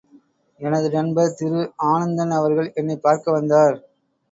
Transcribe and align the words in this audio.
எனது 0.59 0.89
நண்பர் 0.89 1.33
திரு 1.33 1.61
ஆனந்தன் 1.75 2.31
அவர்கள் 2.31 2.71
என்னைப் 2.73 3.01
பார்க்க 3.01 3.31
வந்தார். 3.31 3.77